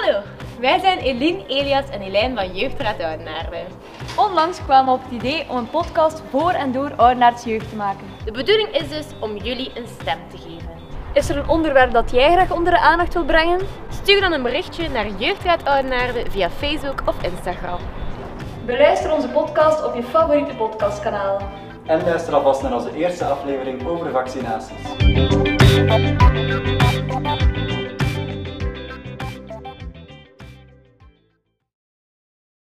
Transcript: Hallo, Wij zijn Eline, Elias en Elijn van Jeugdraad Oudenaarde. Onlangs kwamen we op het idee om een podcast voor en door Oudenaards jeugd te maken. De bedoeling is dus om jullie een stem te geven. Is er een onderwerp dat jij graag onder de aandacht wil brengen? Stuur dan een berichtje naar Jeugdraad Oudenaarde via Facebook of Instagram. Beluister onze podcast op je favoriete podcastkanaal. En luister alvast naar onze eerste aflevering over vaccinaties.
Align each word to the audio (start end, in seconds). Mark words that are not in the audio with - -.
Hallo, 0.00 0.18
Wij 0.60 0.78
zijn 0.78 0.98
Eline, 0.98 1.46
Elias 1.46 1.88
en 1.90 2.00
Elijn 2.00 2.36
van 2.36 2.56
Jeugdraad 2.56 3.02
Oudenaarde. 3.02 3.56
Onlangs 4.16 4.64
kwamen 4.64 4.92
we 4.92 4.98
op 4.98 5.04
het 5.04 5.12
idee 5.12 5.46
om 5.48 5.56
een 5.56 5.70
podcast 5.70 6.22
voor 6.30 6.50
en 6.50 6.72
door 6.72 6.92
Oudenaards 6.96 7.44
jeugd 7.44 7.68
te 7.68 7.76
maken. 7.76 8.06
De 8.24 8.30
bedoeling 8.32 8.68
is 8.68 8.88
dus 8.88 9.06
om 9.20 9.36
jullie 9.36 9.70
een 9.74 9.86
stem 10.00 10.18
te 10.30 10.36
geven. 10.36 10.70
Is 11.12 11.28
er 11.28 11.36
een 11.36 11.48
onderwerp 11.48 11.92
dat 11.92 12.10
jij 12.10 12.32
graag 12.32 12.52
onder 12.52 12.72
de 12.72 12.78
aandacht 12.78 13.14
wil 13.14 13.24
brengen? 13.24 13.60
Stuur 13.88 14.20
dan 14.20 14.32
een 14.32 14.42
berichtje 14.42 14.88
naar 14.88 15.06
Jeugdraad 15.18 15.64
Oudenaarde 15.64 16.24
via 16.30 16.50
Facebook 16.50 17.02
of 17.06 17.22
Instagram. 17.22 17.80
Beluister 18.66 19.12
onze 19.12 19.28
podcast 19.28 19.84
op 19.84 19.94
je 19.94 20.02
favoriete 20.02 20.54
podcastkanaal. 20.54 21.40
En 21.86 22.04
luister 22.04 22.34
alvast 22.34 22.62
naar 22.62 22.74
onze 22.74 22.94
eerste 22.94 23.24
aflevering 23.24 23.86
over 23.86 24.10
vaccinaties. 24.10 25.59